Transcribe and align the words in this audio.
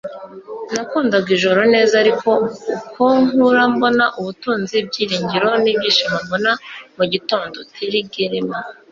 nakundaga 0.73 1.29
ijoro 1.37 1.61
neza 1.73 1.93
ariko 2.03 2.29
uko 2.77 3.03
nkura 3.27 3.63
mbona 3.73 4.05
ubutunzi, 4.19 4.73
ibyiringiro 4.81 5.47
n'ibyishimo 5.63 6.17
mbona 6.25 6.51
mu 6.97 7.03
gitondo.- 7.13 7.57
terri 7.73 7.99
guillemets 8.11 8.69